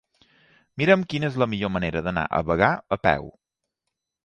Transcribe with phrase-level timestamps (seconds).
[0.81, 3.31] Mira'm quina és la millor manera d'anar a Bagà a peu.